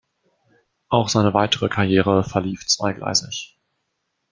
Auch 0.89 1.09
seine 1.09 1.35
weitere 1.35 1.69
Karriere 1.69 2.23
verlief 2.23 2.65
zweigleisig. 2.65 3.55